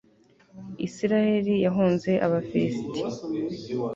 [0.87, 2.99] israheli yahunze abafilisiti